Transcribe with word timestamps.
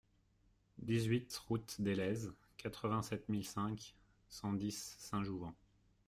dix-huit 0.79 1.31
route 1.47 1.75
des 1.79 1.93
Lèzes, 1.93 2.33
quatre-vingt-sept 2.57 3.29
mille 3.29 3.45
cinq 3.45 3.93
cent 4.29 4.51
dix 4.53 4.95
Saint-Jouvent 4.97 5.51